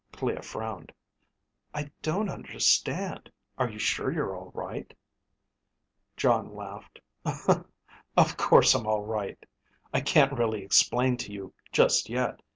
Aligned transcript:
Clea 0.11 0.37
frowned. 0.41 0.91
"I 1.75 1.91
don't 2.01 2.27
understand. 2.27 3.31
Are 3.59 3.69
you 3.69 3.77
sure 3.77 4.11
you're 4.11 4.35
all 4.35 4.49
right?" 4.51 4.95
Jon 6.17 6.55
laughed. 6.55 6.99
"Of 7.23 8.35
course 8.35 8.73
I'm 8.73 8.87
all 8.87 9.03
right. 9.05 9.37
I 9.93 10.01
can't 10.01 10.33
really 10.33 10.63
explain 10.63 11.17
to 11.17 11.31
you 11.31 11.53
just 11.71 12.09
yet. 12.09 12.41